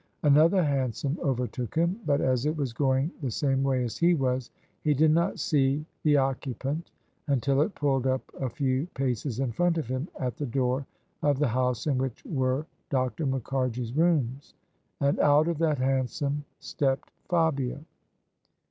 [0.23, 4.49] Another hansom overtook him: but as it was going the same way as he was,
[4.83, 6.89] he did not see the occu pant
[7.27, 10.87] until it pulled up a few paces in front of him at the door
[11.21, 13.27] of the house in which were Dr.
[13.27, 14.55] Mukharji's rooms:
[14.99, 17.85] and out of that hansom stepped Fabia.